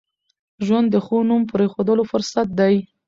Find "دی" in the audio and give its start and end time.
2.59-2.75